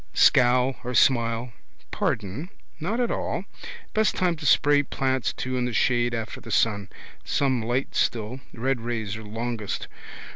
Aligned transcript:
Scowl 0.15 0.77
or 0.83 0.95
smile. 0.95 1.53
Pardon! 1.91 2.49
Not 2.79 2.99
at 2.99 3.11
all. 3.11 3.45
Best 3.93 4.15
time 4.15 4.35
to 4.37 4.47
spray 4.47 4.81
plants 4.81 5.31
too 5.31 5.57
in 5.57 5.65
the 5.65 5.73
shade 5.73 6.15
after 6.15 6.41
the 6.41 6.49
sun. 6.49 6.89
Some 7.23 7.61
light 7.61 7.93
still. 7.93 8.39
Red 8.51 8.81
rays 8.81 9.15
are 9.15 9.23
longest. 9.23 9.87